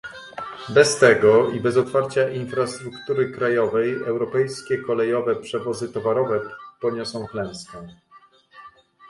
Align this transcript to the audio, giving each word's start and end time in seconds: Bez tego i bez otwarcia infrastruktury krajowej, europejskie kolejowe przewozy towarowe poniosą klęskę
Bez 0.69 0.97
tego 0.99 1.49
i 1.51 1.59
bez 1.59 1.77
otwarcia 1.77 2.29
infrastruktury 2.29 3.31
krajowej, 3.31 3.91
europejskie 3.91 4.77
kolejowe 4.77 5.35
przewozy 5.35 5.93
towarowe 5.93 6.41
poniosą 6.81 7.27
klęskę 7.27 7.87